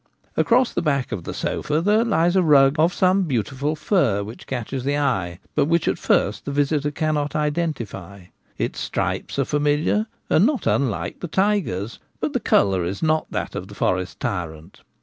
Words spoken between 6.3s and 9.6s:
the visitor cannot identify. Its stripes are